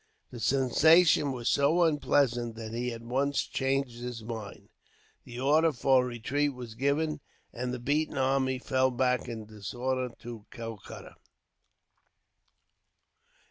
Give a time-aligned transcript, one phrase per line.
[0.31, 4.69] The sensation was so unpleasant that he at once changed his mind.
[5.25, 7.21] The order for retreat was given,
[7.53, 11.17] and the beaten army fell back, in disorder, to Calcutta.